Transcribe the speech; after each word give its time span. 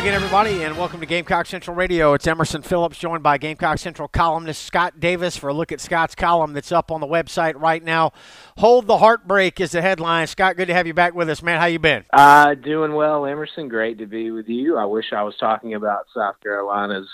again, 0.00 0.14
everybody, 0.14 0.62
and 0.62 0.78
welcome 0.78 0.98
to 0.98 1.06
Gamecock 1.06 1.46
Central 1.46 1.76
Radio. 1.76 2.14
It's 2.14 2.26
Emerson 2.26 2.62
Phillips, 2.62 2.96
joined 2.96 3.22
by 3.22 3.38
Gamecock 3.38 3.78
Central 3.78 4.08
columnist 4.08 4.64
Scott 4.64 4.98
Davis 4.98 5.36
for 5.36 5.50
a 5.50 5.52
look 5.52 5.72
at 5.72 5.80
Scott's 5.80 6.14
column 6.14 6.52
that's 6.52 6.72
up 6.72 6.90
on 6.90 7.00
the 7.00 7.06
website 7.06 7.60
right 7.60 7.82
now. 7.82 8.12
Hold 8.56 8.86
the 8.86 8.98
heartbreak 8.98 9.60
is 9.60 9.72
the 9.72 9.82
headline. 9.82 10.26
Scott, 10.26 10.56
good 10.56 10.68
to 10.68 10.74
have 10.74 10.86
you 10.86 10.94
back 10.94 11.14
with 11.14 11.28
us, 11.28 11.42
man. 11.42 11.60
How 11.60 11.66
you 11.66 11.78
been? 11.78 12.04
Uh, 12.12 12.54
doing 12.54 12.94
well, 12.94 13.26
Emerson. 13.26 13.68
Great 13.68 13.98
to 13.98 14.06
be 14.06 14.30
with 14.30 14.48
you. 14.48 14.78
I 14.78 14.86
wish 14.86 15.12
I 15.12 15.22
was 15.22 15.36
talking 15.36 15.74
about 15.74 16.06
South 16.14 16.40
Carolina's 16.40 17.08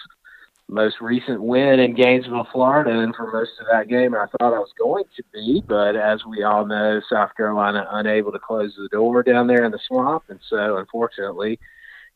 most 0.68 1.00
recent 1.00 1.42
win 1.42 1.78
in 1.78 1.94
Gainesville, 1.94 2.48
Florida, 2.52 2.98
and 2.98 3.14
for 3.14 3.30
most 3.30 3.52
of 3.60 3.66
that 3.70 3.88
game, 3.88 4.14
I 4.14 4.26
thought 4.26 4.54
I 4.54 4.58
was 4.58 4.72
going 4.78 5.04
to 5.16 5.22
be. 5.32 5.62
But 5.66 5.96
as 5.96 6.24
we 6.24 6.42
all 6.42 6.66
know, 6.66 7.00
South 7.08 7.34
Carolina 7.36 7.86
unable 7.92 8.32
to 8.32 8.38
close 8.38 8.74
the 8.76 8.88
door 8.88 9.22
down 9.22 9.46
there 9.46 9.64
in 9.64 9.72
the 9.72 9.78
swamp, 9.86 10.24
and 10.28 10.40
so 10.48 10.78
unfortunately 10.78 11.58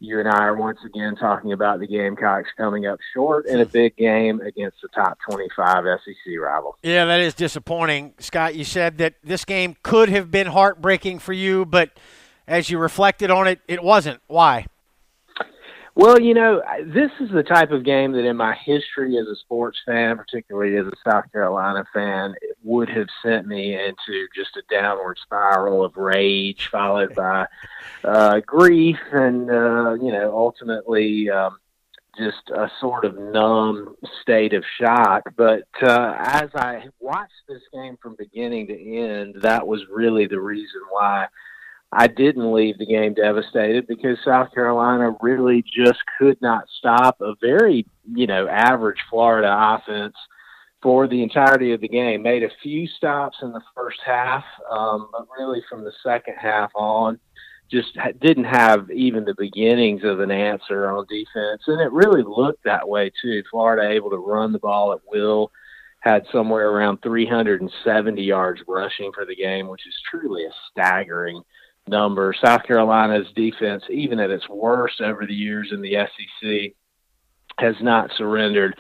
you 0.01 0.19
and 0.19 0.27
I 0.27 0.45
are 0.45 0.57
once 0.57 0.79
again 0.85 1.15
talking 1.15 1.53
about 1.53 1.79
the 1.79 1.87
Gamecocks 1.87 2.49
coming 2.57 2.87
up 2.87 2.99
short 3.13 3.47
in 3.47 3.61
a 3.61 3.67
big 3.67 3.97
game 3.97 4.41
against 4.41 4.79
the 4.81 4.89
top 4.89 5.19
25 5.29 5.85
SEC 6.03 6.39
rival. 6.39 6.77
Yeah, 6.83 7.05
that 7.05 7.21
is 7.21 7.35
disappointing. 7.35 8.15
Scott, 8.19 8.55
you 8.55 8.65
said 8.65 8.97
that 8.99 9.15
this 9.23 9.45
game 9.45 9.77
could 9.83 10.09
have 10.09 10.31
been 10.31 10.47
heartbreaking 10.47 11.19
for 11.19 11.35
you, 11.35 11.67
but 11.67 11.91
as 12.49 12.71
you 12.71 12.79
reflected 12.79 13.31
on 13.31 13.47
it, 13.47 13.61
it 13.69 13.83
wasn't. 13.83 14.23
Why? 14.27 14.67
Well, 16.01 16.19
you 16.19 16.33
know, 16.33 16.63
this 16.83 17.11
is 17.21 17.29
the 17.31 17.43
type 17.43 17.73
of 17.73 17.85
game 17.85 18.13
that 18.13 18.25
in 18.25 18.35
my 18.35 18.55
history 18.55 19.19
as 19.19 19.27
a 19.27 19.37
sports 19.37 19.79
fan, 19.85 20.17
particularly 20.17 20.79
as 20.79 20.87
a 20.87 20.97
South 21.07 21.31
Carolina 21.31 21.85
fan, 21.93 22.35
would 22.65 22.89
have 22.89 23.09
sent 23.23 23.47
me 23.47 23.75
into 23.75 24.27
just 24.35 24.57
a 24.57 24.63
downward 24.71 25.19
spiral 25.23 25.85
of 25.85 25.99
rage, 25.99 26.71
followed 26.73 27.15
by 27.15 27.47
uh, 28.03 28.41
grief 28.47 28.97
and, 29.13 29.51
uh, 29.51 29.93
you 29.93 30.11
know, 30.11 30.35
ultimately 30.35 31.29
um, 31.29 31.59
just 32.17 32.49
a 32.49 32.71
sort 32.81 33.05
of 33.05 33.19
numb 33.19 33.95
state 34.23 34.55
of 34.55 34.65
shock. 34.81 35.25
But 35.37 35.69
uh, 35.83 36.15
as 36.19 36.49
I 36.55 36.85
watched 36.99 37.43
this 37.47 37.63
game 37.75 37.99
from 38.03 38.17
beginning 38.17 38.69
to 38.69 38.97
end, 38.97 39.43
that 39.43 39.67
was 39.67 39.83
really 39.91 40.27
the 40.27 40.41
reason 40.41 40.81
why 40.89 41.27
I 41.93 42.07
didn't 42.07 42.53
leave 42.53 42.79
the 42.79 42.87
game 42.87 43.15
devastated 43.15 43.87
because 43.89 44.19
South 44.25 44.55
Carolina 44.55 45.17
really 45.21 45.63
just 45.63 45.99
could 46.19 46.41
not 46.41 46.65
stop 46.79 47.21
a 47.21 47.35
very, 47.41 47.85
you 48.15 48.27
know, 48.29 48.47
average 48.47 48.99
Florida 49.11 49.53
offense 49.53 50.15
for 50.83 51.09
the 51.09 51.23
entirety 51.23 51.73
of 51.73 51.81
the 51.81 51.89
game. 51.89 52.23
Made 52.23 52.45
a 52.45 52.51
few 52.63 52.87
stops 52.87 53.39
in 53.43 53.53
the 53.53 53.63
first 53.75 53.99
half, 54.07 54.45
um, 54.71 55.09
but 55.11 55.27
really 55.37 55.63
from 55.69 55.83
the 55.85 55.93
second 56.03 56.35
half 56.41 56.71
on, 56.77 57.19
just 57.71 57.99
didn't 58.21 58.45
have 58.45 58.89
even 58.91 59.25
the 59.25 59.35
beginnings 59.37 60.03
of 60.05 60.21
an 60.21 60.31
answer 60.31 60.89
on 60.89 61.07
defense. 61.07 61.63
And 61.67 61.81
it 61.81 61.93
really 61.93 62.23
looked 62.23 62.65
that 62.65 62.89
way, 62.89 63.11
too. 63.21 63.43
Florida 63.51 63.89
able 63.91 64.11
to 64.11 64.17
run 64.17 64.53
the 64.53 64.59
ball 64.61 64.93
at 64.93 65.01
will, 65.09 65.51
had 66.01 66.25
somewhere 66.33 66.71
around 66.71 66.99
370 67.03 68.23
yards 68.23 68.61
rushing 68.67 69.13
for 69.13 69.25
the 69.25 69.37
game, 69.37 69.69
which 69.69 69.87
is 69.87 69.95
truly 70.09 70.45
a 70.45 70.51
staggering 70.71 71.43
number. 71.91 72.35
South 72.43 72.63
Carolina's 72.65 73.27
defense, 73.37 73.83
even 73.91 74.19
at 74.19 74.31
its 74.31 74.49
worst 74.49 75.01
over 75.01 75.27
the 75.27 75.35
years 75.35 75.71
in 75.73 75.83
the 75.83 75.95
SEC, 75.95 76.73
has 77.59 77.75
not 77.83 78.11
surrendered 78.17 78.77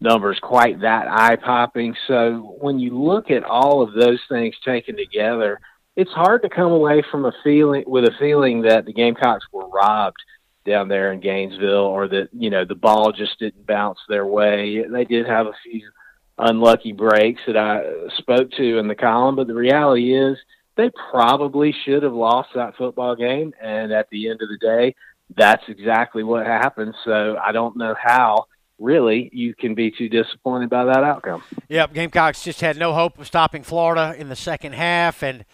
numbers 0.00 0.38
quite 0.42 0.80
that 0.80 1.06
eye 1.08 1.36
popping. 1.36 1.94
So 2.08 2.56
when 2.60 2.78
you 2.78 2.98
look 2.98 3.30
at 3.30 3.44
all 3.44 3.82
of 3.82 3.92
those 3.92 4.20
things 4.28 4.54
taken 4.64 4.96
together, 4.96 5.60
it's 5.96 6.10
hard 6.10 6.42
to 6.42 6.48
come 6.48 6.72
away 6.72 7.02
from 7.10 7.26
a 7.26 7.32
feeling 7.44 7.84
with 7.86 8.04
a 8.04 8.14
feeling 8.18 8.62
that 8.62 8.86
the 8.86 8.92
Gamecocks 8.92 9.44
were 9.52 9.68
robbed 9.68 10.16
down 10.64 10.88
there 10.88 11.12
in 11.12 11.20
Gainesville 11.20 11.68
or 11.68 12.08
that, 12.08 12.28
you 12.32 12.48
know, 12.48 12.64
the 12.64 12.74
ball 12.74 13.12
just 13.12 13.38
didn't 13.38 13.66
bounce 13.66 13.98
their 14.08 14.24
way. 14.24 14.84
They 14.90 15.04
did 15.04 15.26
have 15.26 15.46
a 15.46 15.52
few 15.62 15.90
unlucky 16.38 16.92
breaks 16.92 17.42
that 17.46 17.56
I 17.56 17.82
spoke 18.16 18.50
to 18.52 18.78
in 18.78 18.88
the 18.88 18.94
column, 18.94 19.36
but 19.36 19.46
the 19.46 19.54
reality 19.54 20.16
is 20.16 20.38
they 20.76 20.90
probably 21.10 21.74
should 21.84 22.02
have 22.02 22.14
lost 22.14 22.50
that 22.54 22.76
football 22.76 23.14
game 23.14 23.52
and 23.60 23.92
at 23.92 24.08
the 24.10 24.28
end 24.28 24.40
of 24.42 24.48
the 24.48 24.58
day, 24.58 24.94
that's 25.36 25.62
exactly 25.68 26.22
what 26.22 26.46
happened. 26.46 26.94
So 27.04 27.36
I 27.36 27.52
don't 27.52 27.76
know 27.76 27.94
how 28.00 28.46
really 28.78 29.30
you 29.32 29.54
can 29.54 29.74
be 29.74 29.90
too 29.90 30.08
disappointed 30.08 30.68
by 30.68 30.84
that 30.84 31.04
outcome. 31.04 31.42
Yep, 31.68 31.94
Gamecocks 31.94 32.42
just 32.42 32.60
had 32.60 32.76
no 32.76 32.92
hope 32.92 33.18
of 33.18 33.26
stopping 33.26 33.62
Florida 33.62 34.14
in 34.18 34.28
the 34.28 34.36
second 34.36 34.74
half, 34.74 35.22
and 35.22 35.44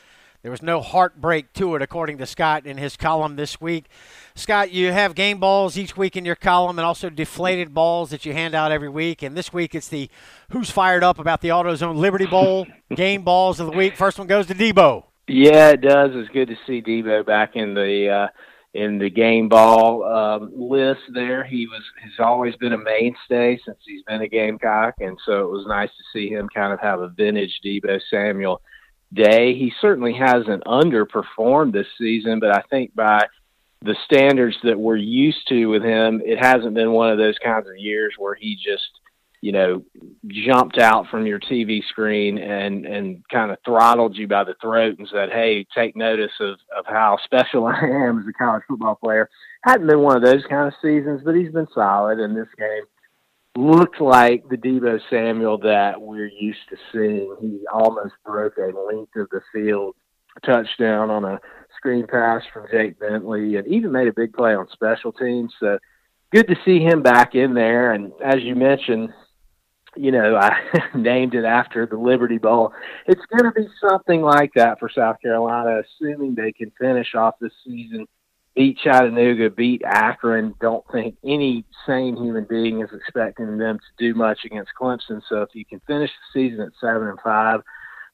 there 0.42 0.50
was 0.50 0.62
no 0.62 0.80
heartbreak 0.80 1.52
to 1.54 1.74
it, 1.74 1.82
according 1.82 2.18
to 2.18 2.26
Scott 2.26 2.64
in 2.64 2.78
his 2.78 2.96
column 2.96 3.36
this 3.36 3.60
week. 3.60 3.86
Scott, 4.34 4.70
you 4.70 4.92
have 4.92 5.14
game 5.14 5.40
balls 5.40 5.76
each 5.76 5.96
week 5.96 6.16
in 6.16 6.24
your 6.24 6.36
column 6.36 6.78
and 6.78 6.86
also 6.86 7.10
deflated 7.10 7.74
balls 7.74 8.10
that 8.10 8.24
you 8.24 8.32
hand 8.32 8.54
out 8.54 8.70
every 8.70 8.88
week. 8.88 9.22
And 9.22 9.36
this 9.36 9.52
week 9.52 9.74
it's 9.74 9.88
the 9.88 10.08
Who's 10.50 10.70
Fired 10.70 11.02
Up 11.02 11.18
about 11.18 11.40
the 11.40 11.48
AutoZone 11.48 11.96
Liberty 11.96 12.26
Bowl 12.26 12.66
game 12.94 13.22
balls 13.22 13.58
of 13.58 13.66
the 13.66 13.76
week. 13.76 13.96
First 13.96 14.16
one 14.16 14.28
goes 14.28 14.46
to 14.46 14.54
Debo. 14.54 15.07
Yeah, 15.28 15.70
it 15.70 15.82
does. 15.82 16.10
It's 16.14 16.30
good 16.30 16.48
to 16.48 16.56
see 16.66 16.80
Debo 16.80 17.24
back 17.24 17.54
in 17.54 17.74
the 17.74 18.08
uh, 18.08 18.28
in 18.72 18.98
the 18.98 19.10
game 19.10 19.48
ball 19.48 20.02
um, 20.04 20.52
list 20.54 21.02
there. 21.12 21.44
He 21.44 21.66
was 21.66 21.82
has 22.02 22.12
always 22.18 22.56
been 22.56 22.72
a 22.72 22.78
mainstay 22.78 23.58
since 23.64 23.78
he's 23.84 24.02
been 24.04 24.22
a 24.22 24.28
Gamecock, 24.28 24.94
and 25.00 25.18
so 25.26 25.40
it 25.40 25.50
was 25.50 25.66
nice 25.66 25.90
to 25.90 26.04
see 26.12 26.30
him 26.30 26.48
kind 26.54 26.72
of 26.72 26.80
have 26.80 27.00
a 27.00 27.08
vintage 27.08 27.60
Debo 27.64 28.00
Samuel 28.10 28.62
day. 29.12 29.54
He 29.54 29.70
certainly 29.80 30.14
hasn't 30.14 30.64
underperformed 30.64 31.72
this 31.72 31.86
season, 31.98 32.40
but 32.40 32.56
I 32.56 32.62
think 32.70 32.94
by 32.94 33.26
the 33.82 33.96
standards 34.06 34.56
that 34.64 34.78
we're 34.78 34.96
used 34.96 35.46
to 35.48 35.66
with 35.66 35.82
him, 35.82 36.22
it 36.24 36.38
hasn't 36.38 36.74
been 36.74 36.92
one 36.92 37.10
of 37.10 37.18
those 37.18 37.36
kinds 37.44 37.68
of 37.68 37.76
years 37.76 38.14
where 38.18 38.34
he 38.34 38.56
just 38.56 38.97
you 39.40 39.52
know, 39.52 39.82
jumped 40.26 40.78
out 40.78 41.06
from 41.08 41.26
your 41.26 41.38
TV 41.38 41.82
screen 41.88 42.38
and 42.38 42.84
and 42.84 43.22
kind 43.28 43.50
of 43.50 43.58
throttled 43.64 44.16
you 44.16 44.26
by 44.26 44.44
the 44.44 44.54
throat 44.60 44.98
and 44.98 45.08
said, 45.08 45.30
"Hey, 45.30 45.66
take 45.74 45.96
notice 45.96 46.32
of 46.40 46.58
of 46.76 46.86
how 46.86 47.18
special 47.24 47.66
I 47.66 47.80
am 47.80 48.20
as 48.20 48.26
a 48.28 48.32
college 48.32 48.64
football 48.68 48.96
player." 48.96 49.28
Hadn't 49.62 49.86
been 49.86 50.00
one 50.00 50.16
of 50.16 50.22
those 50.22 50.44
kind 50.48 50.68
of 50.68 50.74
seasons, 50.82 51.22
but 51.24 51.34
he's 51.34 51.52
been 51.52 51.68
solid 51.74 52.18
in 52.18 52.34
this 52.34 52.48
game. 52.58 52.84
Looked 53.56 54.00
like 54.00 54.48
the 54.48 54.56
Debo 54.56 55.00
Samuel 55.10 55.58
that 55.58 56.00
we're 56.00 56.28
used 56.28 56.60
to 56.70 56.76
seeing. 56.92 57.36
He 57.40 57.60
almost 57.72 58.14
broke 58.24 58.56
a 58.58 58.72
length 58.76 59.16
of 59.16 59.28
the 59.30 59.40
field 59.52 59.96
touchdown 60.44 61.10
on 61.10 61.24
a 61.24 61.40
screen 61.76 62.06
pass 62.06 62.42
from 62.52 62.66
Jake 62.70 62.98
Bentley, 62.98 63.56
and 63.56 63.66
even 63.66 63.92
made 63.92 64.08
a 64.08 64.12
big 64.12 64.32
play 64.32 64.54
on 64.54 64.68
special 64.72 65.12
teams. 65.12 65.52
So 65.60 65.78
good 66.32 66.48
to 66.48 66.56
see 66.64 66.80
him 66.80 67.02
back 67.02 67.34
in 67.34 67.54
there. 67.54 67.92
And 67.92 68.12
as 68.24 68.42
you 68.42 68.54
mentioned, 68.54 69.10
you 69.98 70.12
know, 70.12 70.36
I 70.36 70.56
named 70.94 71.34
it 71.34 71.44
after 71.44 71.86
the 71.86 71.96
Liberty 71.96 72.38
Bowl. 72.38 72.72
It's 73.06 73.24
going 73.26 73.52
to 73.52 73.60
be 73.60 73.68
something 73.80 74.22
like 74.22 74.52
that 74.54 74.78
for 74.78 74.88
South 74.88 75.20
Carolina, 75.20 75.80
assuming 75.80 76.34
they 76.34 76.52
can 76.52 76.70
finish 76.80 77.14
off 77.14 77.34
this 77.40 77.52
season, 77.64 78.06
beat 78.54 78.78
Chattanooga, 78.78 79.50
beat 79.50 79.82
Akron. 79.84 80.54
Don't 80.60 80.84
think 80.92 81.16
any 81.24 81.64
sane 81.86 82.16
human 82.16 82.44
being 82.44 82.80
is 82.80 82.90
expecting 82.92 83.58
them 83.58 83.78
to 83.78 83.84
do 83.98 84.14
much 84.16 84.40
against 84.44 84.70
Clemson. 84.80 85.20
So 85.28 85.42
if 85.42 85.50
you 85.54 85.64
can 85.64 85.80
finish 85.86 86.10
the 86.10 86.40
season 86.40 86.60
at 86.60 86.72
seven 86.80 87.08
and 87.08 87.18
five, 87.20 87.60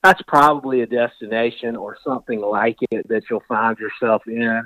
that's 0.03 0.23
probably 0.27 0.81
a 0.81 0.87
destination 0.87 1.77
or 1.77 1.97
something 2.05 2.41
like 2.41 2.77
it 2.91 3.09
that 3.09 3.25
you'll 3.29 3.43
find 3.49 3.79
yourself 3.79 4.23
in 4.27 4.63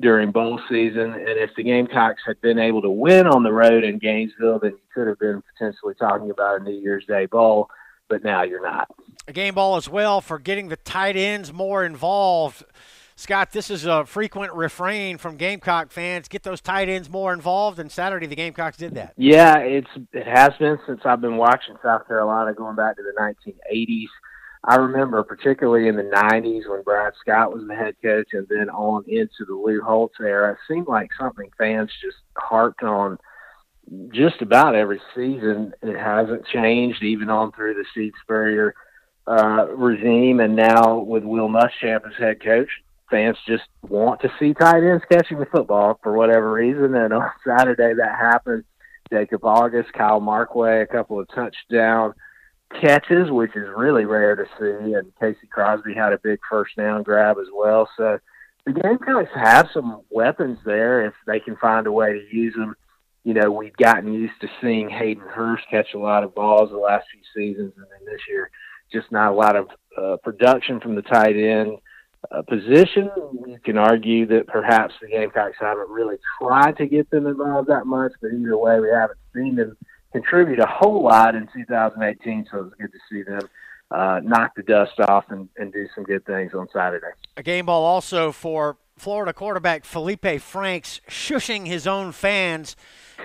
during 0.00 0.30
bowl 0.30 0.60
season. 0.68 1.12
And 1.12 1.38
if 1.38 1.50
the 1.56 1.62
Gamecocks 1.62 2.22
had 2.26 2.40
been 2.40 2.58
able 2.58 2.82
to 2.82 2.90
win 2.90 3.26
on 3.26 3.42
the 3.42 3.52
road 3.52 3.84
in 3.84 3.98
Gainesville, 3.98 4.58
then 4.60 4.72
you 4.72 4.80
could 4.94 5.06
have 5.06 5.18
been 5.18 5.42
potentially 5.52 5.94
talking 5.94 6.30
about 6.30 6.60
a 6.60 6.64
New 6.64 6.78
Year's 6.78 7.04
Day 7.06 7.26
bowl. 7.26 7.70
But 8.08 8.24
now 8.24 8.42
you're 8.42 8.62
not. 8.62 8.88
A 9.28 9.32
game 9.32 9.54
ball 9.54 9.76
as 9.76 9.88
well 9.88 10.20
for 10.20 10.38
getting 10.38 10.68
the 10.68 10.76
tight 10.76 11.16
ends 11.16 11.52
more 11.52 11.84
involved. 11.84 12.64
Scott, 13.14 13.52
this 13.52 13.70
is 13.70 13.84
a 13.84 14.06
frequent 14.06 14.54
refrain 14.54 15.18
from 15.18 15.36
Gamecock 15.36 15.92
fans: 15.92 16.26
get 16.26 16.42
those 16.42 16.62
tight 16.62 16.88
ends 16.88 17.10
more 17.10 17.34
involved. 17.34 17.78
And 17.78 17.92
Saturday, 17.92 18.26
the 18.26 18.34
Gamecocks 18.34 18.78
did 18.78 18.94
that. 18.94 19.12
Yeah, 19.18 19.58
it's 19.58 19.90
it 20.12 20.26
has 20.26 20.50
been 20.58 20.78
since 20.86 21.02
I've 21.04 21.20
been 21.20 21.36
watching 21.36 21.76
South 21.82 22.08
Carolina 22.08 22.54
going 22.54 22.76
back 22.76 22.96
to 22.96 23.02
the 23.02 23.12
1980s. 23.20 24.06
I 24.62 24.76
remember 24.76 25.22
particularly 25.22 25.88
in 25.88 25.96
the 25.96 26.02
90s 26.02 26.68
when 26.68 26.82
Brad 26.82 27.14
Scott 27.20 27.52
was 27.52 27.66
the 27.66 27.74
head 27.74 27.96
coach 28.02 28.28
and 28.32 28.46
then 28.48 28.68
on 28.68 29.04
into 29.08 29.44
the 29.46 29.54
Lou 29.54 29.80
Holtz 29.80 30.16
era, 30.20 30.52
it 30.52 30.58
seemed 30.68 30.86
like 30.86 31.10
something 31.18 31.50
fans 31.56 31.90
just 32.02 32.18
harped 32.36 32.82
on 32.82 33.18
just 34.12 34.42
about 34.42 34.74
every 34.74 35.00
season. 35.14 35.72
It 35.82 35.98
hasn't 35.98 36.46
changed 36.46 37.02
even 37.02 37.30
on 37.30 37.52
through 37.52 37.74
the 37.74 37.86
Steve 37.90 38.12
Spurrier 38.22 38.74
uh, 39.26 39.66
regime. 39.68 40.40
And 40.40 40.56
now 40.56 40.98
with 40.98 41.24
Will 41.24 41.48
Muschamp 41.48 42.06
as 42.06 42.18
head 42.18 42.42
coach, 42.42 42.68
fans 43.10 43.38
just 43.46 43.64
want 43.88 44.20
to 44.20 44.32
see 44.38 44.52
tight 44.52 44.84
ends 44.84 45.04
catching 45.10 45.38
the 45.38 45.46
football 45.46 45.98
for 46.02 46.12
whatever 46.12 46.52
reason. 46.52 46.94
And 46.94 47.14
on 47.14 47.30
Saturday 47.46 47.94
that 47.94 48.18
happened 48.18 48.64
Jacob 49.10 49.42
August, 49.44 49.92
Kyle 49.94 50.20
Markway, 50.20 50.82
a 50.82 50.86
couple 50.86 51.18
of 51.18 51.28
touchdown 51.28 52.12
catches, 52.80 53.30
which 53.30 53.56
is 53.56 53.68
really 53.76 54.04
rare 54.04 54.36
to 54.36 54.44
see. 54.58 54.94
And 54.94 55.12
K.C. 55.20 55.46
Crosby 55.50 55.94
had 55.94 56.12
a 56.12 56.18
big 56.18 56.38
first 56.48 56.76
down 56.76 57.02
grab 57.02 57.36
as 57.38 57.48
well. 57.54 57.88
So 57.96 58.18
the 58.66 58.72
Gamecocks 58.72 59.30
have 59.34 59.68
some 59.72 60.02
weapons 60.10 60.58
there 60.64 61.06
if 61.06 61.14
they 61.26 61.40
can 61.40 61.56
find 61.56 61.86
a 61.86 61.92
way 61.92 62.12
to 62.12 62.36
use 62.36 62.54
them. 62.54 62.74
You 63.24 63.34
know, 63.34 63.50
we've 63.50 63.76
gotten 63.76 64.12
used 64.12 64.40
to 64.40 64.48
seeing 64.62 64.88
Hayden 64.88 65.24
Hurst 65.26 65.64
catch 65.70 65.88
a 65.94 65.98
lot 65.98 66.24
of 66.24 66.34
balls 66.34 66.70
the 66.70 66.78
last 66.78 67.06
few 67.12 67.20
seasons, 67.34 67.72
and 67.76 67.86
then 67.86 68.06
this 68.06 68.22
year, 68.28 68.50
just 68.92 69.12
not 69.12 69.32
a 69.32 69.34
lot 69.34 69.56
of 69.56 69.68
uh, 69.96 70.16
production 70.22 70.80
from 70.80 70.94
the 70.94 71.02
tight 71.02 71.36
end 71.36 71.76
uh, 72.30 72.42
position. 72.42 73.10
You 73.46 73.58
can 73.62 73.76
argue 73.76 74.26
that 74.26 74.46
perhaps 74.46 74.94
the 75.00 75.08
Gamecocks 75.08 75.56
haven't 75.60 75.90
really 75.90 76.16
tried 76.40 76.76
to 76.78 76.86
get 76.86 77.10
them 77.10 77.26
involved 77.26 77.68
that 77.68 77.86
much, 77.86 78.12
but 78.22 78.28
either 78.28 78.56
way, 78.56 78.80
we 78.80 78.88
haven't 78.88 79.18
seen 79.34 79.56
them 79.56 79.76
contribute 80.12 80.58
a 80.58 80.66
whole 80.66 81.02
lot 81.02 81.34
in 81.34 81.48
2018, 81.52 82.46
so 82.50 82.58
it 82.58 82.62
was 82.62 82.72
good 82.78 82.92
to 82.92 82.98
see 83.10 83.22
them 83.22 83.48
uh, 83.90 84.20
knock 84.22 84.54
the 84.54 84.62
dust 84.62 84.98
off 85.00 85.24
and, 85.30 85.48
and 85.56 85.72
do 85.72 85.86
some 85.94 86.04
good 86.04 86.24
things 86.24 86.52
on 86.54 86.68
Saturday. 86.72 87.10
A 87.36 87.42
game 87.42 87.66
ball 87.66 87.84
also 87.84 88.32
for 88.32 88.76
Florida 88.96 89.32
quarterback 89.32 89.84
Felipe 89.84 90.40
Franks 90.40 91.00
shushing 91.08 91.66
his 91.66 91.86
own 91.86 92.12
fans 92.12 92.76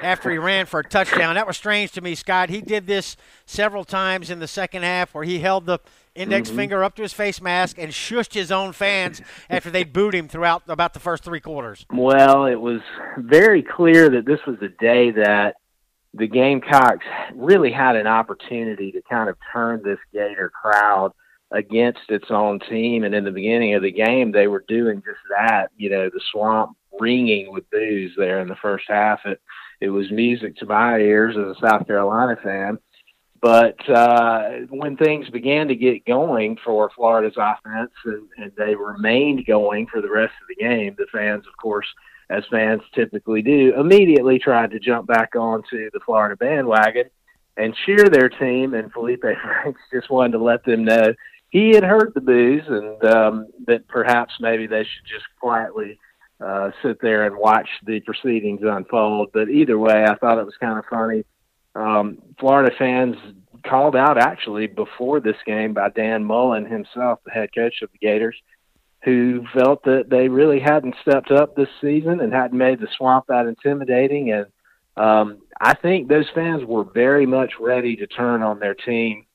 after 0.02 0.32
he 0.32 0.38
ran 0.38 0.66
for 0.66 0.80
a 0.80 0.84
touchdown. 0.84 1.36
That 1.36 1.48
was 1.48 1.58
strange 1.58 1.92
to 1.94 2.02
me, 2.02 2.16
Scott. 2.16 2.50
He 2.50 2.62
did 2.62 2.88
this 2.88 3.18
several 3.46 3.84
times 3.84 4.30
in 4.30 4.40
the 4.40 4.48
second 4.48 4.84
half 4.84 5.14
where 5.14 5.24
he 5.24 5.40
held 5.40 5.66
the 5.66 5.80
index 6.16 6.48
mm-hmm. 6.48 6.58
finger 6.58 6.84
up 6.84 6.96
to 6.96 7.02
his 7.02 7.14
face 7.14 7.42
mask 7.42 7.78
and 7.78 7.92
shushed 7.92 8.34
his 8.34 8.52
own 8.52 8.72
fans 8.72 9.22
after 9.50 9.70
they 9.70 9.84
booed 9.84 10.16
him 10.16 10.30
throughout 10.30 10.64
about 10.68 10.94
the 10.94 11.00
first 11.00 11.24
three 11.24 11.42
quarters. 11.42 11.86
Well, 11.94 12.46
it 12.46 12.60
was 12.60 12.80
very 13.18 13.62
clear 13.62 14.10
that 14.10 14.26
this 14.26 14.40
was 14.48 14.58
a 14.62 14.70
day 14.70 15.12
that 15.12 15.56
the 16.18 16.28
Gamecocks 16.28 17.06
really 17.34 17.72
had 17.72 17.96
an 17.96 18.08
opportunity 18.08 18.92
to 18.92 19.02
kind 19.10 19.30
of 19.30 19.38
turn 19.52 19.82
this 19.84 20.00
Gator 20.14 20.50
crowd 20.50 21.12
against 21.52 22.10
its 22.10 22.28
own 22.30 22.60
team. 22.60 23.04
And 23.04 23.14
in 23.14 23.26
the 23.26 23.32
beginning 23.32 23.76
of 23.76 23.82
the 23.82 23.92
game, 23.92 24.32
they 24.32 24.48
were 24.48 24.64
doing 24.68 24.98
just 24.98 25.20
that. 25.30 25.72
You 25.78 25.90
know, 25.90 26.10
the 26.10 26.22
swamp 26.32 26.78
ringing 27.00 27.52
with 27.52 27.70
boos 27.70 28.14
there 28.18 28.40
in 28.40 28.48
the 28.48 28.56
first 28.62 28.86
half. 28.88 29.20
It 29.26 29.42
it 29.82 29.90
was 29.90 30.10
music 30.10 30.56
to 30.58 30.66
my 30.66 30.98
ears 31.00 31.36
as 31.38 31.58
a 31.58 31.68
South 31.68 31.86
Carolina 31.86 32.38
fan. 32.42 32.80
But 33.42 33.78
uh, 33.90 34.50
when 34.70 34.96
things 34.98 35.30
began 35.30 35.68
to 35.68 35.76
get 35.76 36.06
going 36.06 36.58
for 36.64 36.90
Florida's 36.96 37.38
offense 37.38 37.92
and, 38.06 38.28
and 38.38 38.52
they 38.58 38.74
remained 38.74 39.46
going 39.46 39.86
for 39.88 40.02
the 40.02 40.10
rest 40.10 40.34
of 40.42 40.48
the 40.48 40.56
game, 40.56 40.96
the 40.98 41.06
fans, 41.12 41.46
of 41.46 41.56
course, 41.62 41.86
as 42.30 42.44
fans 42.52 42.82
typically 42.94 43.42
do, 43.42 43.74
immediately 43.80 44.40
tried 44.40 44.72
to 44.72 44.80
jump 44.80 45.08
back 45.08 45.36
onto 45.36 45.90
the 45.92 46.00
Florida 46.06 46.36
bandwagon 46.36 47.10
and 47.58 47.76
cheer 47.86 48.10
their 48.10 48.30
team. 48.30 48.74
And 48.74 48.92
Felipe 48.92 49.22
Franks 49.44 49.82
just 49.94 50.10
wanted 50.10 50.34
to 50.34 50.44
let 50.44 50.64
them 50.66 50.86
know 50.86 51.14
he 51.50 51.70
had 51.70 51.84
heard 51.84 52.12
the 52.14 52.22
boos 52.22 52.64
and 52.68 53.04
um, 53.06 53.48
that 53.68 53.88
perhaps 53.88 54.34
maybe 54.40 54.68
they 54.68 54.84
should 54.84 55.06
just 55.08 55.26
quietly 55.40 55.98
uh, 56.44 56.72
sit 56.84 57.00
there 57.02 57.26
and 57.26 57.38
watch 57.38 57.70
the 57.86 58.02
proceedings 58.02 58.62
unfold. 58.64 59.30
But 59.34 59.50
either 59.50 59.80
way, 59.80 60.04
I 60.04 60.16
thought 60.16 60.38
it 60.38 60.46
was 60.46 60.58
kind 60.60 60.78
of 60.78 60.86
funny. 60.90 61.24
Um, 61.76 62.18
Florida 62.40 62.76
fans 62.78 63.16
called 63.66 63.96
out 63.96 64.18
actually 64.18 64.68
before 64.68 65.20
this 65.20 65.38
game 65.46 65.74
by 65.74 65.90
Dan 65.90 66.24
Mullen 66.24 66.66
himself, 66.66 67.20
the 67.26 67.32
head 67.32 67.50
coach 67.56 67.82
of 67.82 67.92
the 67.92 67.98
Gators 68.00 68.36
who 69.06 69.46
felt 69.54 69.84
that 69.84 70.10
they 70.10 70.28
really 70.28 70.60
hadn't 70.60 70.96
stepped 71.02 71.30
up 71.32 71.56
this 71.56 71.70
season 71.80 72.20
and 72.20 72.34
hadn't 72.34 72.58
made 72.58 72.80
the 72.80 72.88
swamp 72.98 73.26
that 73.28 73.46
intimidating. 73.46 74.32
And 74.32 74.48
um, 74.98 75.42
I 75.62 75.76
think 75.76 76.08
those 76.08 76.26
fans 76.34 76.64
were 76.66 76.84
very 76.84 77.28
much 77.28 77.54
ready 77.60 77.96
to 77.98 78.08
turn 78.08 78.42
on 78.42 78.60
their 78.60 78.74
team 78.74 79.28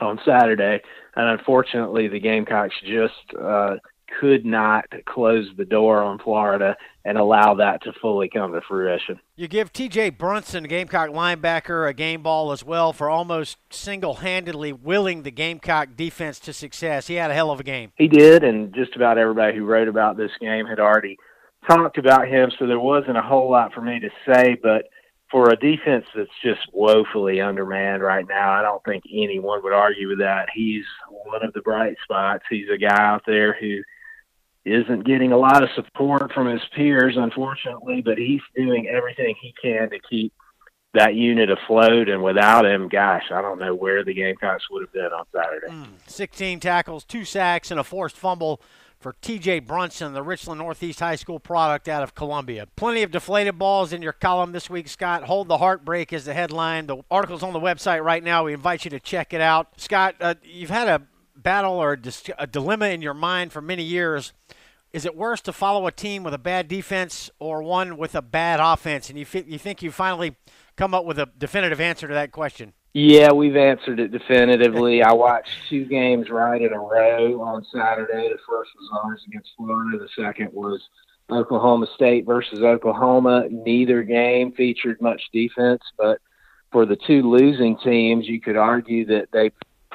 on 0.00 0.18
Saturday. 0.24 0.80
And 1.14 1.38
unfortunately, 1.38 2.08
the 2.08 2.20
Gamecocks 2.20 2.74
just 2.86 3.38
uh, 3.38 3.76
could 4.20 4.44
not 4.44 4.84
close 5.06 5.48
the 5.56 5.64
door 5.64 6.02
on 6.02 6.18
Florida 6.18 6.76
and 7.04 7.18
allow 7.18 7.54
that 7.54 7.82
to 7.82 7.92
fully 8.00 8.28
come 8.28 8.52
to 8.52 8.60
fruition. 8.60 9.18
You 9.36 9.48
give 9.48 9.72
T.J. 9.72 10.10
Brunson, 10.10 10.64
Gamecock 10.64 11.10
linebacker, 11.10 11.88
a 11.88 11.94
game 11.94 12.22
ball 12.22 12.52
as 12.52 12.64
well 12.64 12.92
for 12.92 13.10
almost 13.10 13.58
single-handedly 13.70 14.72
willing 14.72 15.22
the 15.22 15.30
Gamecock 15.30 15.96
defense 15.96 16.38
to 16.40 16.52
success. 16.52 17.08
He 17.08 17.14
had 17.14 17.30
a 17.30 17.34
hell 17.34 17.50
of 17.50 17.60
a 17.60 17.64
game. 17.64 17.92
He 17.96 18.08
did, 18.08 18.44
and 18.44 18.72
just 18.74 18.94
about 18.94 19.18
everybody 19.18 19.56
who 19.56 19.64
wrote 19.64 19.88
about 19.88 20.16
this 20.16 20.30
game 20.40 20.66
had 20.66 20.78
already 20.78 21.16
talked 21.66 21.98
about 21.98 22.28
him, 22.28 22.52
so 22.58 22.66
there 22.66 22.78
wasn't 22.78 23.16
a 23.16 23.22
whole 23.22 23.50
lot 23.50 23.72
for 23.72 23.80
me 23.80 23.98
to 24.00 24.10
say, 24.26 24.56
but 24.62 24.84
for 25.30 25.50
a 25.50 25.56
defense 25.56 26.04
that's 26.14 26.30
just 26.44 26.60
woefully 26.72 27.40
undermanned 27.40 28.02
right 28.02 28.26
now, 28.28 28.52
I 28.52 28.62
don't 28.62 28.84
think 28.84 29.04
anyone 29.12 29.62
would 29.62 29.72
argue 29.72 30.08
with 30.08 30.18
that. 30.18 30.48
He's 30.54 30.84
one 31.10 31.44
of 31.44 31.52
the 31.54 31.62
bright 31.62 31.96
spots. 32.02 32.44
He's 32.50 32.68
a 32.72 32.78
guy 32.78 32.96
out 32.96 33.22
there 33.26 33.56
who– 33.58 33.82
isn't 34.64 35.04
getting 35.04 35.32
a 35.32 35.36
lot 35.36 35.62
of 35.62 35.70
support 35.74 36.32
from 36.32 36.46
his 36.46 36.62
peers, 36.74 37.16
unfortunately, 37.16 38.02
but 38.04 38.18
he's 38.18 38.40
doing 38.54 38.88
everything 38.88 39.34
he 39.40 39.54
can 39.60 39.90
to 39.90 39.98
keep 40.08 40.32
that 40.94 41.14
unit 41.14 41.50
afloat. 41.50 42.08
And 42.08 42.22
without 42.22 42.64
him, 42.64 42.88
gosh, 42.88 43.24
I 43.32 43.42
don't 43.42 43.58
know 43.58 43.74
where 43.74 44.04
the 44.04 44.14
Gamecocks 44.14 44.64
would 44.70 44.82
have 44.82 44.92
been 44.92 45.10
on 45.12 45.24
Saturday. 45.34 45.68
Mm, 45.68 45.88
16 46.06 46.60
tackles, 46.60 47.04
two 47.04 47.24
sacks, 47.24 47.70
and 47.70 47.80
a 47.80 47.84
forced 47.84 48.16
fumble 48.16 48.60
for 49.00 49.14
TJ 49.14 49.66
Brunson, 49.66 50.12
the 50.12 50.22
Richland 50.22 50.60
Northeast 50.60 51.00
High 51.00 51.16
School 51.16 51.40
product 51.40 51.88
out 51.88 52.04
of 52.04 52.14
Columbia. 52.14 52.68
Plenty 52.76 53.02
of 53.02 53.10
deflated 53.10 53.58
balls 53.58 53.92
in 53.92 54.00
your 54.00 54.12
column 54.12 54.52
this 54.52 54.70
week, 54.70 54.86
Scott. 54.86 55.24
Hold 55.24 55.48
the 55.48 55.58
Heartbreak 55.58 56.12
is 56.12 56.24
the 56.24 56.34
headline. 56.34 56.86
The 56.86 56.98
article's 57.10 57.42
on 57.42 57.52
the 57.52 57.60
website 57.60 58.04
right 58.04 58.22
now. 58.22 58.44
We 58.44 58.52
invite 58.52 58.84
you 58.84 58.90
to 58.92 59.00
check 59.00 59.34
it 59.34 59.40
out. 59.40 59.80
Scott, 59.80 60.14
uh, 60.20 60.34
you've 60.44 60.70
had 60.70 60.86
a 60.86 61.02
battle 61.36 61.74
or 61.74 61.98
a, 62.38 62.46
dilemma 62.46 62.88
in 62.88 63.02
your 63.02 63.14
mind 63.14 63.52
for 63.52 63.60
many 63.60 63.82
years. 63.82 64.32
Is 64.92 65.06
it 65.06 65.16
worse 65.16 65.40
to 65.42 65.52
follow 65.52 65.86
a 65.86 65.92
team 65.92 66.22
with 66.22 66.34
a 66.34 66.38
bad 66.38 66.68
defense 66.68 67.30
or 67.38 67.62
one 67.62 67.96
with 67.96 68.14
a 68.14 68.22
bad 68.22 68.60
offense? 68.60 69.08
And 69.08 69.18
you, 69.18 69.24
f- 69.24 69.46
you 69.46 69.58
think 69.58 69.82
you 69.82 69.90
finally 69.90 70.36
come 70.76 70.92
up 70.94 71.04
with 71.04 71.18
a 71.18 71.28
definitive 71.38 71.80
answer 71.80 72.06
to 72.06 72.14
that 72.14 72.30
question? 72.30 72.74
Yeah, 72.94 73.32
we've 73.32 73.56
answered 73.56 74.00
it 74.00 74.12
definitively. 74.12 75.02
I 75.02 75.14
watched 75.14 75.50
two 75.70 75.86
games 75.86 76.28
right 76.28 76.60
in 76.60 76.74
a 76.74 76.78
row 76.78 77.40
on 77.40 77.64
Saturday. 77.72 78.28
The 78.28 78.38
first 78.46 78.70
was 78.78 79.00
ours 79.02 79.22
against 79.26 79.50
Florida. 79.56 79.98
The 79.98 80.22
second 80.22 80.50
was 80.52 80.78
Oklahoma 81.30 81.86
State 81.94 82.26
versus 82.26 82.60
Oklahoma. 82.60 83.44
Neither 83.50 84.02
game 84.02 84.52
featured 84.52 85.00
much 85.00 85.22
defense, 85.32 85.80
but 85.96 86.18
for 86.70 86.84
the 86.84 86.96
two 86.96 87.30
losing 87.30 87.78
teams, 87.78 88.28
you 88.28 88.40
could 88.40 88.56
argue 88.56 89.06
that 89.06 89.28
they 89.32 89.50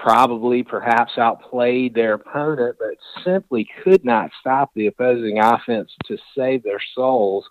probably 0.07 0.63
perhaps 0.63 1.17
outplayed 1.17 1.93
their 1.93 2.13
opponent, 2.13 2.77
but 2.79 2.95
simply 3.25 3.67
could 3.83 4.05
not 4.05 4.31
stop 4.39 4.71
the 4.73 4.87
opposing 4.87 5.37
offense 5.37 5.91
to 6.05 6.17
save 6.33 6.63
their 6.63 6.79
souls. 6.95 7.43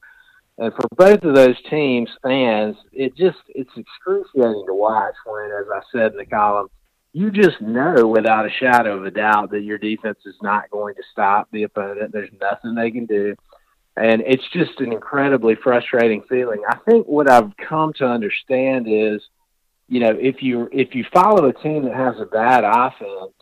And 0.56 0.72
for 0.72 0.88
both 0.96 1.22
of 1.22 1.34
those 1.34 1.56
teams, 1.68 2.08
fans, 2.22 2.76
it 2.94 3.14
just 3.14 3.36
it's 3.48 3.70
excruciating 3.76 4.64
to 4.68 4.72
watch 4.72 5.12
when, 5.26 5.50
as 5.50 5.66
I 5.70 5.80
said 5.92 6.12
in 6.12 6.16
the 6.16 6.24
column, 6.24 6.68
you 7.12 7.30
just 7.30 7.60
know 7.60 8.06
without 8.06 8.46
a 8.46 8.50
shadow 8.50 8.96
of 8.96 9.04
a 9.04 9.10
doubt 9.10 9.50
that 9.50 9.60
your 9.60 9.76
defense 9.76 10.20
is 10.24 10.36
not 10.40 10.70
going 10.70 10.94
to 10.94 11.02
stop 11.12 11.48
the 11.52 11.64
opponent. 11.64 12.10
There's 12.10 12.32
nothing 12.40 12.74
they 12.74 12.90
can 12.90 13.04
do. 13.04 13.36
And 13.98 14.22
it's 14.26 14.48
just 14.54 14.80
an 14.80 14.92
incredibly 14.92 15.56
frustrating 15.56 16.22
feeling. 16.26 16.62
I 16.66 16.78
think 16.88 17.06
what 17.06 17.30
I've 17.30 17.54
come 17.58 17.92
to 17.98 18.06
understand 18.06 18.86
is– 18.88 19.20
you 19.88 20.00
know, 20.00 20.16
if 20.18 20.42
you 20.42 20.68
if 20.72 20.94
you 20.94 21.04
follow 21.12 21.46
a 21.48 21.52
team 21.52 21.84
that 21.84 21.94
has 21.94 22.16
a 22.20 22.26
bad 22.26 22.64
offense, 22.64 23.34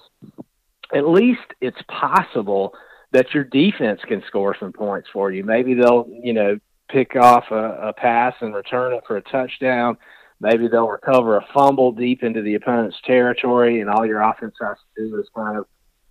at 0.95 1.09
least 1.09 1.41
it's 1.61 1.81
possible 1.89 2.75
that 3.13 3.33
your 3.33 3.45
defense 3.45 4.01
can 4.07 4.23
score 4.27 4.57
some 4.59 4.73
points 4.73 5.09
for 5.13 5.31
you. 5.31 5.45
Maybe 5.45 5.75
they'll, 5.75 6.07
you 6.23 6.33
know, 6.33 6.59
pick 6.91 7.17
off 7.17 7.45
a, 7.51 7.89
a 7.89 7.93
pass 7.93 8.35
and 8.41 8.55
return 8.55 8.93
it 8.93 9.05
for 9.07 9.17
a 9.17 9.23
touchdown. 9.23 9.97
Maybe 10.41 10.69
they'll 10.69 10.89
recover 10.89 11.37
a 11.37 11.47
fumble 11.55 11.93
deep 11.93 12.23
into 12.23 12.43
the 12.43 12.57
opponent's 12.57 12.99
territory, 13.07 13.81
and 13.81 13.89
all 13.89 14.05
your 14.05 14.21
offense 14.21 14.57
has 14.61 14.77
to 14.97 15.09
do 15.09 15.19
is 15.19 15.29
kind 15.35 15.57
of 15.57 15.67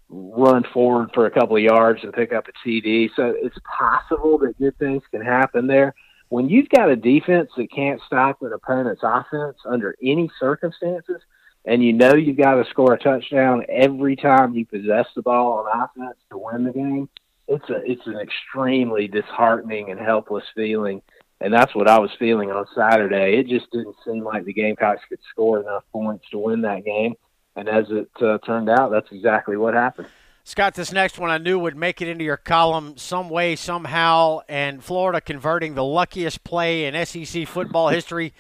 run 0.10 0.64
forward 0.74 1.10
for 1.14 1.26
a 1.26 1.32
couple 1.32 1.58
of 1.58 1.62
yards 1.62 2.00
and 2.04 2.14
pick 2.14 2.34
up 2.34 2.46
a 2.48 2.68
TD. 2.68 3.10
So 3.16 3.34
it's 3.36 3.58
possible 3.78 4.38
that 4.40 4.58
good 4.58 4.78
things 4.80 5.04
can 5.12 5.22
happen 5.22 5.68
there 5.68 5.94
when 6.34 6.50
you've 6.50 6.70
got 6.70 6.90
a 6.90 6.96
defense 6.96 7.52
that 7.56 7.72
can't 7.72 8.02
stop 8.08 8.42
an 8.42 8.52
opponent's 8.54 9.04
offense 9.04 9.56
under 9.68 9.96
any 10.02 10.32
circumstances, 10.40 11.22
and 11.64 11.84
you 11.84 11.94
know 11.94 12.16
you've 12.16 12.38
got 12.38 12.56
to 12.56 12.68
score 12.72 12.94
a 12.94 12.98
touchdown 12.98 13.64
every 13.70 14.16
time 14.16 14.56
you 14.56 14.66
possess 14.66 15.06
the 15.16 15.22
ball 15.22 15.60
on 15.60 15.84
offense 15.84 16.18
to 16.32 16.40
win 16.40 16.64
the 16.64 16.72
game, 16.72 17.08
it's 17.48 17.70
a 17.70 17.84
it's 17.84 18.08
an 18.08 18.18
extremely 18.18 19.08
disheartening 19.08 19.92
and 19.92 20.00
helpless 20.00 20.44
feeling. 20.56 21.04
And 21.40 21.54
that's 21.54 21.76
what 21.76 21.88
I 21.88 22.00
was 22.00 22.10
feeling 22.18 22.50
on 22.50 22.66
Saturday. 22.74 23.38
It 23.38 23.46
just 23.46 23.70
didn't 23.70 23.98
seem 24.04 24.24
like 24.24 24.46
the 24.46 24.54
Gamecocks 24.54 25.04
could 25.08 25.20
score 25.30 25.62
enough 25.62 25.84
points 25.92 26.26
to 26.32 26.40
win 26.40 26.62
that 26.62 26.84
game. 26.84 27.14
And 27.56 27.70
as 27.70 27.86
it 27.92 28.10
uh, 28.20 28.40
turned 28.40 28.72
out, 28.72 28.90
that's 28.90 29.12
exactly 29.12 29.56
what 29.56 29.76
happened. 29.76 30.08
Scott, 30.46 30.74
this 30.76 30.92
next 30.92 31.18
one 31.18 31.30
I 31.30 31.38
knew 31.38 31.58
would 31.58 31.78
make 31.78 32.02
it 32.02 32.10
into 32.10 32.26
your 32.26 32.38
column 32.38 32.98
some 32.98 33.30
way, 33.30 33.56
somehow, 33.56 34.40
and 34.50 34.84
Florida 34.84 35.22
converting 35.22 35.74
the 35.74 35.86
luckiest 35.86 36.44
play 36.44 36.86
in 36.86 37.06
SEC 37.06 37.48
football 37.48 37.88
history 37.90 38.34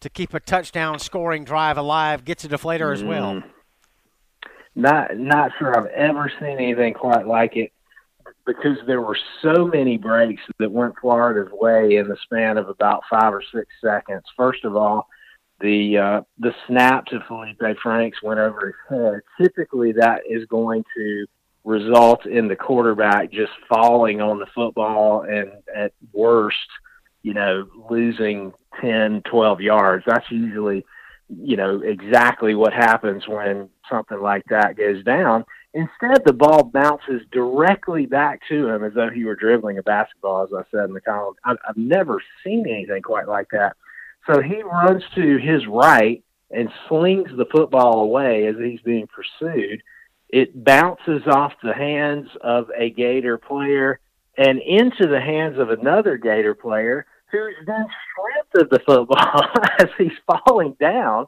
to 0.00 0.08
keep 0.08 0.32
a 0.32 0.40
touchdown 0.40 0.98
scoring 0.98 1.44
drive 1.44 1.76
alive 1.76 2.24
gets 2.24 2.44
a 2.44 2.48
deflator 2.48 2.92
as 2.92 3.04
well. 3.04 3.34
Mm. 3.34 3.44
Not 4.74 5.16
not 5.18 5.50
sure 5.58 5.76
I've 5.76 5.92
ever 5.92 6.32
seen 6.40 6.58
anything 6.58 6.94
quite 6.94 7.26
like 7.26 7.56
it 7.56 7.72
because 8.46 8.78
there 8.86 9.02
were 9.02 9.18
so 9.42 9.66
many 9.66 9.98
breaks 9.98 10.42
that 10.58 10.70
went 10.70 10.94
Florida's 11.00 11.52
way 11.52 11.96
in 11.96 12.08
the 12.08 12.16
span 12.22 12.56
of 12.56 12.68
about 12.68 13.02
five 13.10 13.34
or 13.34 13.42
six 13.52 13.66
seconds. 13.84 14.22
First 14.36 14.64
of 14.64 14.76
all, 14.76 15.08
the 15.60 15.98
uh, 15.98 16.20
the 16.38 16.54
snap 16.66 17.04
to 17.06 17.20
Felipe 17.28 17.78
Franks 17.82 18.22
went 18.22 18.40
over 18.40 18.66
his 18.66 18.98
head. 18.98 19.20
Typically, 19.40 19.92
that 19.92 20.22
is 20.26 20.46
going 20.46 20.84
to 20.96 21.26
result 21.64 22.26
in 22.26 22.48
the 22.48 22.56
quarterback 22.56 23.30
just 23.30 23.52
falling 23.68 24.20
on 24.20 24.38
the 24.38 24.46
football 24.54 25.22
and 25.22 25.50
at 25.74 25.92
worst, 26.12 26.56
you 27.22 27.34
know, 27.34 27.66
losing 27.90 28.52
10, 28.80 29.22
12 29.30 29.60
yards. 29.60 30.04
That's 30.06 30.30
usually, 30.30 30.84
you 31.28 31.56
know, 31.56 31.82
exactly 31.82 32.54
what 32.54 32.72
happens 32.72 33.28
when 33.28 33.68
something 33.90 34.20
like 34.20 34.44
that 34.50 34.76
goes 34.76 35.04
down. 35.04 35.44
Instead, 35.72 36.24
the 36.24 36.32
ball 36.32 36.64
bounces 36.64 37.22
directly 37.30 38.06
back 38.06 38.40
to 38.48 38.68
him 38.68 38.82
as 38.82 38.92
though 38.94 39.10
he 39.10 39.24
were 39.24 39.36
dribbling 39.36 39.78
a 39.78 39.82
basketball, 39.82 40.42
as 40.42 40.50
I 40.52 40.62
said 40.70 40.88
in 40.88 40.94
the 40.94 41.00
column. 41.00 41.34
I've, 41.44 41.58
I've 41.68 41.76
never 41.76 42.20
seen 42.42 42.66
anything 42.68 43.02
quite 43.02 43.28
like 43.28 43.46
that. 43.52 43.76
So 44.26 44.40
he 44.40 44.62
runs 44.62 45.02
to 45.14 45.36
his 45.38 45.66
right 45.66 46.24
and 46.50 46.68
slings 46.88 47.28
the 47.36 47.46
football 47.52 48.00
away 48.00 48.46
as 48.46 48.56
he's 48.56 48.80
being 48.80 49.06
pursued. 49.06 49.82
It 50.32 50.64
bounces 50.64 51.22
off 51.26 51.52
the 51.62 51.74
hands 51.74 52.28
of 52.40 52.70
a 52.76 52.90
Gator 52.90 53.36
player 53.36 53.98
and 54.36 54.60
into 54.60 55.06
the 55.06 55.20
hands 55.20 55.58
of 55.58 55.70
another 55.70 56.16
Gator 56.16 56.54
player 56.54 57.06
who's 57.30 57.54
then 57.66 57.86
stripped 58.12 58.64
of 58.64 58.70
the 58.70 58.84
football 58.84 59.42
as 59.78 59.88
he's 59.98 60.12
falling 60.26 60.76
down 60.80 61.26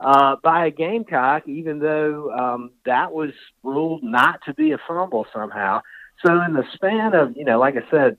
uh, 0.00 0.36
by 0.42 0.66
a 0.66 0.70
Gamecock, 0.70 1.48
even 1.48 1.78
though 1.78 2.32
um, 2.32 2.70
that 2.84 3.12
was 3.12 3.30
ruled 3.62 4.02
not 4.02 4.40
to 4.46 4.54
be 4.54 4.72
a 4.72 4.78
fumble 4.86 5.26
somehow. 5.32 5.80
So 6.24 6.42
in 6.42 6.52
the 6.52 6.64
span 6.74 7.14
of, 7.14 7.36
you 7.36 7.44
know, 7.44 7.58
like 7.58 7.76
I 7.76 7.90
said, 7.90 8.16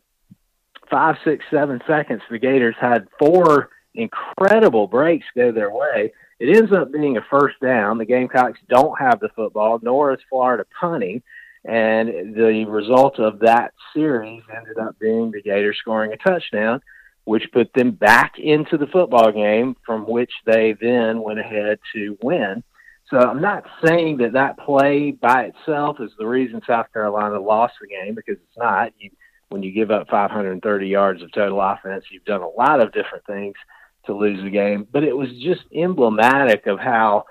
five, 0.89 1.15
six, 1.23 1.45
seven 1.51 1.81
seconds, 1.87 2.21
the 2.29 2.39
Gators 2.39 2.75
had 2.79 3.07
four 3.19 3.69
incredible 3.93 4.87
breaks 4.87 5.25
go 5.35 5.51
their 5.51 5.71
way. 5.71 6.13
It 6.39 6.55
ends 6.55 6.71
up 6.73 6.91
being 6.91 7.17
a 7.17 7.21
first 7.29 7.55
down. 7.61 7.97
The 7.97 8.05
Gamecocks 8.05 8.59
don't 8.67 8.99
have 8.99 9.19
the 9.19 9.29
football, 9.35 9.79
nor 9.81 10.13
is 10.13 10.19
Florida 10.29 10.65
punting. 10.79 11.23
And 11.63 12.35
the 12.35 12.65
result 12.67 13.19
of 13.19 13.39
that 13.39 13.73
series 13.93 14.43
ended 14.55 14.77
up 14.77 14.99
being 14.99 15.31
the 15.31 15.41
Gators 15.41 15.77
scoring 15.79 16.13
a 16.13 16.17
touchdown, 16.17 16.81
which 17.23 17.51
put 17.51 17.73
them 17.73 17.91
back 17.91 18.37
into 18.37 18.77
the 18.77 18.85
football 18.87 19.31
game 19.31 19.75
from 19.85 20.05
which 20.05 20.31
they 20.45 20.75
then 20.79 21.21
went 21.21 21.39
ahead 21.39 21.79
to 21.93 22.17
win. 22.21 22.63
So 23.09 23.17
I'm 23.17 23.41
not 23.41 23.63
saying 23.83 24.17
that 24.17 24.33
that 24.33 24.57
play 24.59 25.11
by 25.11 25.45
itself 25.45 25.97
is 25.99 26.11
the 26.17 26.27
reason 26.27 26.61
South 26.67 26.91
Carolina 26.91 27.39
lost 27.39 27.75
the 27.79 27.87
game 27.87 28.15
because 28.15 28.37
it's 28.37 28.57
not. 28.57 28.93
You, 28.99 29.09
when 29.49 29.63
you 29.63 29.71
give 29.71 29.91
up 29.91 30.09
530 30.09 30.87
yards 30.87 31.21
of 31.21 31.31
total 31.31 31.61
offense, 31.61 32.05
you've 32.11 32.25
done 32.25 32.41
a 32.41 32.47
lot 32.47 32.81
of 32.81 32.91
different 32.91 33.25
things 33.25 33.55
to 34.05 34.13
lose 34.13 34.43
the 34.43 34.49
game. 34.49 34.87
But 34.91 35.03
it 35.03 35.15
was 35.15 35.29
just 35.41 35.61
emblematic 35.73 36.67
of 36.67 36.79
how 36.79 37.25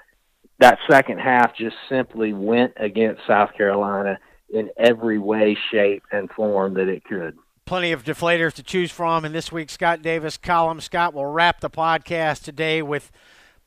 that 0.61 0.79
second 0.89 1.19
half 1.19 1.57
just 1.57 1.77
simply 1.89 2.33
went 2.33 2.73
against 2.77 3.23
South 3.27 3.55
Carolina 3.57 4.19
in 4.53 4.71
every 4.77 5.19
way, 5.19 5.57
shape, 5.73 6.03
and 6.13 6.31
form 6.31 6.75
that 6.75 6.89
it 6.89 7.05
could. 7.05 7.37
Plenty 7.67 7.93
of 7.93 8.05
deflators 8.05 8.53
to 8.55 8.63
choose 8.63 8.91
from 8.91 9.25
in 9.25 9.33
this 9.33 9.51
week's 9.51 9.73
Scott 9.73 10.03
Davis 10.03 10.37
column. 10.37 10.81
Scott 10.81 11.15
will 11.15 11.27
wrap 11.27 11.61
the 11.61 11.71
podcast 11.71 12.43
today 12.45 12.83
with 12.83 13.11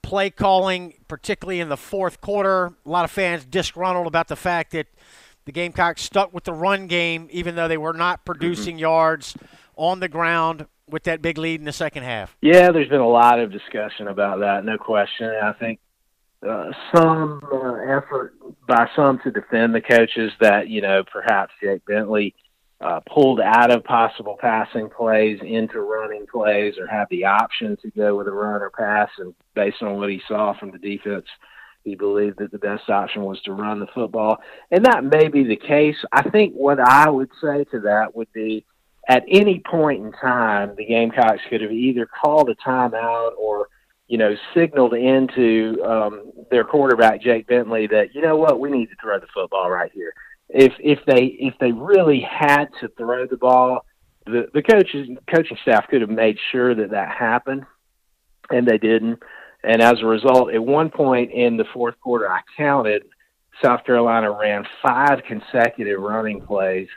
play 0.03 0.29
calling, 0.29 0.93
particularly 1.07 1.59
in 1.59 1.69
the 1.69 1.77
fourth 1.77 2.21
quarter. 2.21 2.73
A 2.85 2.89
lot 2.89 3.05
of 3.05 3.11
fans 3.11 3.43
disgruntled 3.43 4.07
about 4.07 4.27
the 4.27 4.35
fact 4.35 4.71
that 4.71 4.87
the 5.45 5.51
Gamecocks 5.51 6.03
stuck 6.03 6.33
with 6.33 6.43
the 6.43 6.53
run 6.53 6.87
game, 6.87 7.27
even 7.31 7.55
though 7.55 7.67
they 7.67 7.77
were 7.77 7.93
not 7.93 8.23
producing 8.23 8.75
mm-hmm. 8.75 8.81
yards 8.81 9.35
on 9.77 9.99
the 9.99 10.09
ground 10.09 10.65
with 10.89 11.03
that 11.03 11.21
big 11.21 11.37
lead 11.37 11.59
in 11.59 11.65
the 11.65 11.71
second 11.71 12.03
half. 12.03 12.35
Yeah, 12.41 12.71
there's 12.71 12.89
been 12.89 12.99
a 12.99 13.07
lot 13.07 13.39
of 13.39 13.51
discussion 13.51 14.07
about 14.07 14.39
that, 14.39 14.63
no 14.63 14.77
question. 14.77 15.27
I 15.27 15.53
think 15.53 15.79
uh, 16.47 16.71
some 16.93 17.41
uh, 17.51 17.75
effort 17.75 18.35
by 18.67 18.87
some 18.95 19.19
to 19.23 19.31
defend 19.31 19.73
the 19.73 19.81
coaches 19.81 20.31
that 20.39 20.69
you 20.69 20.81
know 20.81 21.03
perhaps 21.11 21.51
Jake 21.61 21.83
Bentley 21.85 22.35
uh, 22.79 22.99
pulled 23.11 23.39
out 23.39 23.71
of 23.71 23.83
possible 23.83 24.37
passing 24.39 24.89
plays 24.89 25.39
into 25.41 25.81
running 25.81 26.27
plays, 26.31 26.75
or 26.77 26.85
had 26.85 27.05
the 27.09 27.25
option 27.25 27.75
to 27.81 27.89
go 27.91 28.15
with 28.15 28.27
a 28.27 28.31
run 28.31 28.61
or 28.61 28.69
pass, 28.69 29.09
and 29.17 29.33
based 29.55 29.81
on 29.81 29.95
what 29.95 30.09
he 30.09 30.21
saw 30.27 30.57
from 30.57 30.71
the 30.71 30.77
defense. 30.77 31.25
He 31.83 31.95
believed 31.95 32.39
that 32.39 32.51
the 32.51 32.57
best 32.57 32.89
option 32.89 33.23
was 33.23 33.41
to 33.43 33.53
run 33.53 33.79
the 33.79 33.87
football, 33.87 34.39
and 34.69 34.85
that 34.85 35.05
may 35.05 35.29
be 35.29 35.45
the 35.45 35.55
case. 35.55 35.95
I 36.11 36.29
think 36.29 36.53
what 36.53 36.79
I 36.81 37.09
would 37.09 37.29
say 37.41 37.63
to 37.71 37.79
that 37.81 38.13
would 38.13 38.31
be 38.33 38.65
at 39.07 39.23
any 39.29 39.59
point 39.59 40.03
in 40.03 40.11
time, 40.11 40.75
the 40.75 40.85
Gamecocks 40.85 41.41
could 41.49 41.61
have 41.61 41.71
either 41.71 42.05
called 42.05 42.49
a 42.49 42.55
timeout 42.55 43.31
or, 43.37 43.69
you 44.07 44.17
know, 44.17 44.35
signaled 44.53 44.93
into 44.93 45.81
um, 45.85 46.31
their 46.51 46.65
quarterback 46.65 47.21
Jake 47.21 47.47
Bentley 47.47 47.87
that 47.87 48.13
you 48.13 48.21
know 48.21 48.35
what 48.35 48.59
we 48.59 48.69
need 48.69 48.87
to 48.87 48.95
throw 49.01 49.19
the 49.19 49.27
football 49.33 49.69
right 49.69 49.91
here. 49.93 50.13
If 50.49 50.73
if 50.79 50.99
they 51.05 51.25
if 51.39 51.53
they 51.59 51.71
really 51.71 52.21
had 52.21 52.65
to 52.81 52.89
throw 52.97 53.25
the 53.25 53.37
ball, 53.37 53.85
the 54.25 54.49
the 54.53 54.61
coaches 54.61 55.09
coaching 55.33 55.57
staff 55.61 55.87
could 55.89 56.01
have 56.01 56.09
made 56.09 56.37
sure 56.51 56.75
that 56.75 56.91
that 56.91 57.15
happened, 57.15 57.65
and 58.49 58.67
they 58.67 58.77
didn't. 58.77 59.19
And 59.63 59.81
as 59.81 60.01
a 60.01 60.05
result, 60.05 60.53
at 60.53 60.63
one 60.63 60.89
point 60.89 61.31
in 61.31 61.57
the 61.57 61.65
fourth 61.73 61.99
quarter, 61.99 62.29
I 62.29 62.41
counted 62.55 63.03
South 63.63 63.85
Carolina 63.85 64.31
ran 64.31 64.65
five 64.85 65.21
consecutive 65.27 65.99
running 65.99 66.41
plays. 66.41 66.87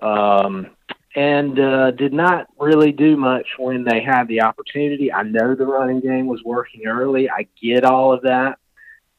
Um, 0.00 0.68
and 1.16 1.58
uh, 1.58 1.90
did 1.92 2.12
not 2.12 2.46
really 2.58 2.92
do 2.92 3.16
much 3.16 3.46
when 3.58 3.84
they 3.84 4.02
had 4.02 4.28
the 4.28 4.42
opportunity. 4.42 5.10
I 5.10 5.22
know 5.22 5.54
the 5.54 5.64
running 5.64 6.00
game 6.00 6.26
was 6.26 6.42
working 6.44 6.86
early. 6.86 7.30
I 7.30 7.48
get 7.60 7.84
all 7.84 8.12
of 8.12 8.22
that, 8.22 8.58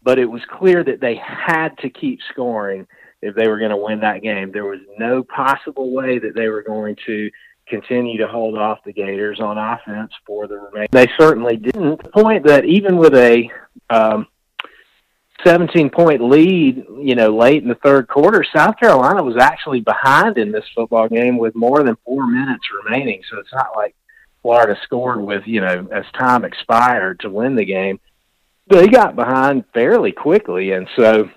but 0.03 0.19
it 0.19 0.29
was 0.29 0.43
clear 0.47 0.83
that 0.83 1.01
they 1.01 1.15
had 1.15 1.75
to 1.79 1.89
keep 1.89 2.19
scoring 2.31 2.87
if 3.23 3.33
they 3.33 3.47
were 3.47 3.57
going 3.57 3.71
to 3.71 3.77
win 3.77 3.99
that 4.01 4.21
game. 4.21 4.51
There 4.51 4.65
was 4.65 4.79
no 4.99 5.23
possible 5.23 5.91
way 5.91 6.19
that 6.19 6.35
they 6.35 6.49
were 6.49 6.61
going 6.61 6.95
to 7.07 7.31
continue 7.67 8.19
to 8.19 8.27
hold 8.27 8.59
off 8.59 8.77
the 8.85 8.93
Gators 8.93 9.39
on 9.39 9.57
offense 9.57 10.13
for 10.25 10.47
the 10.47 10.55
remainder. 10.55 10.89
They 10.91 11.07
certainly 11.19 11.57
didn't. 11.57 12.03
The 12.03 12.09
point 12.09 12.45
that 12.45 12.63
even 12.65 12.97
with 12.97 13.15
a 13.15 13.49
um, 13.89 14.27
17 15.45 15.89
point 15.89 16.21
lead, 16.21 16.83
you 16.99 17.15
know, 17.15 17.35
late 17.35 17.61
in 17.61 17.69
the 17.69 17.75
third 17.75 18.07
quarter, 18.07 18.43
South 18.55 18.77
Carolina 18.79 19.23
was 19.23 19.37
actually 19.37 19.81
behind 19.81 20.37
in 20.37 20.51
this 20.51 20.65
football 20.73 21.07
game 21.07 21.37
with 21.37 21.55
more 21.55 21.83
than 21.83 21.97
four 22.05 22.25
minutes 22.25 22.63
remaining. 22.83 23.21
So 23.29 23.37
it's 23.39 23.53
not 23.53 23.75
like 23.75 23.95
Florida 24.41 24.75
scored 24.83 25.21
with, 25.21 25.43
you 25.45 25.61
know, 25.61 25.87
as 25.91 26.05
time 26.17 26.43
expired 26.43 27.19
to 27.19 27.29
win 27.29 27.55
the 27.55 27.65
game. 27.65 27.99
They 28.69 28.87
got 28.87 29.15
behind 29.15 29.65
fairly 29.73 30.11
quickly. 30.11 30.71
And 30.71 30.87
so 30.95 31.29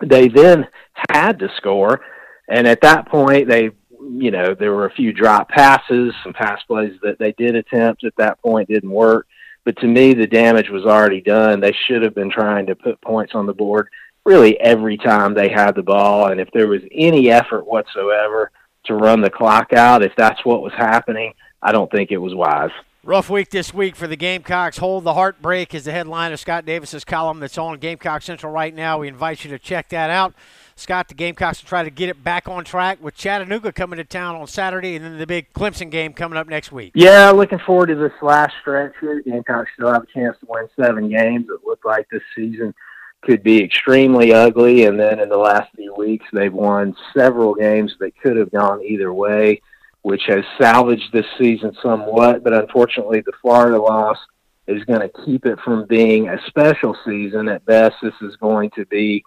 they 0.00 0.28
then 0.28 0.66
had 1.10 1.38
to 1.40 1.48
score. 1.56 2.00
And 2.48 2.66
at 2.66 2.80
that 2.80 3.08
point, 3.08 3.48
they, 3.48 3.70
you 4.00 4.30
know, 4.30 4.54
there 4.54 4.72
were 4.72 4.86
a 4.86 4.94
few 4.94 5.12
drop 5.12 5.50
passes, 5.50 6.14
some 6.24 6.32
pass 6.32 6.60
plays 6.66 6.98
that 7.02 7.18
they 7.18 7.32
did 7.32 7.54
attempt 7.54 8.04
at 8.04 8.16
that 8.16 8.40
point 8.42 8.68
didn't 8.68 8.90
work. 8.90 9.26
But 9.64 9.76
to 9.78 9.86
me, 9.86 10.14
the 10.14 10.26
damage 10.26 10.70
was 10.70 10.84
already 10.84 11.20
done. 11.20 11.60
They 11.60 11.74
should 11.86 12.02
have 12.02 12.14
been 12.14 12.30
trying 12.30 12.66
to 12.66 12.74
put 12.74 13.00
points 13.00 13.34
on 13.34 13.46
the 13.46 13.52
board 13.52 13.88
really 14.24 14.58
every 14.60 14.96
time 14.96 15.34
they 15.34 15.48
had 15.48 15.74
the 15.74 15.82
ball. 15.82 16.30
And 16.30 16.40
if 16.40 16.50
there 16.52 16.68
was 16.68 16.82
any 16.92 17.30
effort 17.30 17.66
whatsoever 17.66 18.50
to 18.84 18.94
run 18.94 19.20
the 19.20 19.30
clock 19.30 19.72
out, 19.72 20.02
if 20.02 20.12
that's 20.16 20.44
what 20.44 20.62
was 20.62 20.72
happening, 20.72 21.34
I 21.62 21.72
don't 21.72 21.90
think 21.90 22.10
it 22.10 22.18
was 22.18 22.34
wise. 22.34 22.70
Rough 23.02 23.30
week 23.30 23.48
this 23.48 23.72
week 23.72 23.96
for 23.96 24.06
the 24.06 24.14
Gamecocks. 24.14 24.76
Hold 24.76 25.04
the 25.04 25.14
Heartbreak 25.14 25.74
is 25.74 25.84
the 25.84 25.90
headline 25.90 26.34
of 26.34 26.40
Scott 26.40 26.66
Davis's 26.66 27.02
column 27.02 27.40
that's 27.40 27.56
on 27.56 27.78
Gamecock 27.78 28.20
Central 28.20 28.52
right 28.52 28.74
now. 28.74 28.98
We 28.98 29.08
invite 29.08 29.42
you 29.42 29.50
to 29.52 29.58
check 29.58 29.88
that 29.88 30.10
out. 30.10 30.34
Scott, 30.76 31.08
the 31.08 31.14
Gamecocks 31.14 31.62
will 31.62 31.68
try 31.68 31.82
to 31.82 31.88
get 31.88 32.10
it 32.10 32.22
back 32.22 32.46
on 32.46 32.62
track 32.62 33.02
with 33.02 33.16
Chattanooga 33.16 33.72
coming 33.72 33.96
to 33.96 34.04
town 34.04 34.36
on 34.36 34.46
Saturday 34.46 34.96
and 34.96 35.04
then 35.04 35.16
the 35.16 35.26
big 35.26 35.50
Clemson 35.54 35.90
game 35.90 36.12
coming 36.12 36.36
up 36.36 36.46
next 36.46 36.72
week. 36.72 36.92
Yeah, 36.94 37.30
looking 37.30 37.58
forward 37.60 37.86
to 37.86 37.94
this 37.94 38.12
last 38.20 38.52
stretch 38.60 38.92
here. 39.00 39.22
The 39.24 39.30
Gamecocks 39.30 39.70
still 39.74 39.90
have 39.90 40.02
a 40.02 40.06
chance 40.12 40.36
to 40.40 40.46
win 40.46 40.68
seven 40.78 41.08
games. 41.08 41.46
It 41.48 41.66
looked 41.66 41.86
like 41.86 42.06
this 42.10 42.22
season 42.36 42.74
could 43.22 43.42
be 43.42 43.64
extremely 43.64 44.34
ugly, 44.34 44.84
and 44.84 45.00
then 45.00 45.20
in 45.20 45.30
the 45.30 45.38
last 45.38 45.70
few 45.74 45.94
weeks, 45.94 46.26
they've 46.34 46.52
won 46.52 46.94
several 47.16 47.54
games 47.54 47.96
that 48.00 48.12
could 48.22 48.36
have 48.36 48.50
gone 48.50 48.82
either 48.82 49.10
way, 49.10 49.62
which 50.02 50.22
has 50.26 50.44
salvaged 50.60 51.12
this 51.12 51.26
season 51.38 51.76
somewhat. 51.82 52.42
But 52.42 52.52
unfortunately, 52.54 53.20
the 53.20 53.32
Florida 53.42 53.80
loss 53.80 54.18
is 54.66 54.84
going 54.84 55.00
to 55.00 55.24
keep 55.24 55.46
it 55.46 55.58
from 55.60 55.86
being 55.86 56.28
a 56.28 56.38
special 56.46 56.96
season. 57.04 57.48
At 57.48 57.64
best, 57.64 57.96
this 58.02 58.14
is 58.22 58.36
going 58.36 58.70
to 58.76 58.86
be 58.86 59.24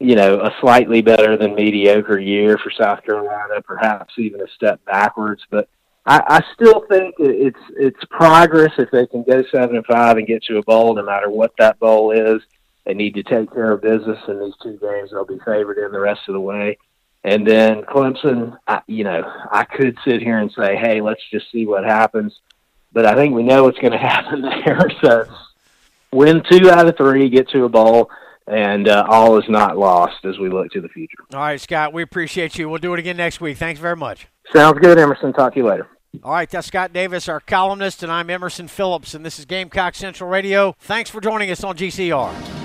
you 0.00 0.16
know, 0.16 0.40
a 0.40 0.50
slightly 0.60 1.02
better 1.02 1.36
than 1.36 1.54
mediocre 1.54 2.18
year 2.18 2.56
for 2.56 2.70
South 2.70 3.04
Carolina, 3.04 3.60
perhaps 3.62 4.14
even 4.16 4.40
a 4.40 4.48
step 4.56 4.82
backwards. 4.86 5.42
But 5.50 5.68
I, 6.06 6.22
I 6.26 6.44
still 6.54 6.86
think 6.88 7.14
it's 7.18 7.60
it's 7.76 8.02
progress 8.10 8.72
if 8.78 8.90
they 8.90 9.06
can 9.06 9.22
go 9.24 9.44
seven 9.52 9.76
and 9.76 9.84
five 9.84 10.16
and 10.16 10.26
get 10.26 10.42
to 10.44 10.56
a 10.56 10.62
bowl, 10.62 10.94
no 10.94 11.04
matter 11.04 11.28
what 11.30 11.52
that 11.58 11.78
bowl 11.78 12.12
is. 12.12 12.40
They 12.86 12.94
need 12.94 13.14
to 13.14 13.22
take 13.22 13.52
care 13.52 13.72
of 13.72 13.82
business 13.82 14.18
in 14.26 14.40
these 14.40 14.54
two 14.62 14.78
games. 14.78 15.10
They'll 15.10 15.26
be 15.26 15.38
favored 15.44 15.76
in 15.76 15.92
the 15.92 16.00
rest 16.00 16.22
of 16.28 16.32
the 16.32 16.40
way. 16.40 16.78
And 17.22 17.46
then 17.46 17.82
Clemson, 17.82 18.56
I, 18.66 18.80
you 18.86 19.04
know, 19.04 19.22
I 19.50 19.64
could 19.64 19.98
sit 20.04 20.22
here 20.22 20.38
and 20.38 20.50
say, 20.52 20.76
hey, 20.76 21.00
let's 21.00 21.22
just 21.30 21.50
see 21.52 21.66
what 21.66 21.84
happens. 21.84 22.38
But 22.92 23.06
I 23.06 23.14
think 23.14 23.34
we 23.34 23.42
know 23.42 23.64
what's 23.64 23.78
going 23.78 23.92
to 23.98 23.98
happen 23.98 24.42
there. 24.42 24.90
So 25.02 25.24
win 26.12 26.42
two 26.50 26.70
out 26.70 26.86
of 26.86 26.96
three, 26.96 27.28
get 27.28 27.48
to 27.50 27.64
a 27.64 27.68
bowl, 27.68 28.10
and 28.46 28.88
uh, 28.88 29.04
all 29.08 29.38
is 29.38 29.48
not 29.48 29.76
lost 29.76 30.24
as 30.24 30.38
we 30.38 30.48
look 30.48 30.70
to 30.72 30.80
the 30.80 30.88
future. 30.88 31.18
All 31.34 31.40
right, 31.40 31.60
Scott, 31.60 31.92
we 31.92 32.02
appreciate 32.02 32.58
you. 32.58 32.68
We'll 32.68 32.78
do 32.78 32.94
it 32.94 32.98
again 32.98 33.16
next 33.16 33.40
week. 33.40 33.58
Thanks 33.58 33.80
very 33.80 33.96
much. 33.96 34.26
Sounds 34.52 34.78
good, 34.80 34.98
Emerson. 34.98 35.32
Talk 35.32 35.54
to 35.54 35.60
you 35.60 35.66
later. 35.66 35.88
All 36.24 36.32
right, 36.32 36.50
that's 36.50 36.66
Scott 36.66 36.92
Davis, 36.92 37.28
our 37.28 37.38
columnist, 37.38 38.02
and 38.02 38.10
I'm 38.10 38.30
Emerson 38.30 38.66
Phillips, 38.66 39.14
and 39.14 39.24
this 39.24 39.38
is 39.38 39.44
Gamecock 39.44 39.94
Central 39.94 40.28
Radio. 40.28 40.74
Thanks 40.80 41.08
for 41.08 41.20
joining 41.20 41.52
us 41.52 41.62
on 41.62 41.76
GCR. 41.76 42.59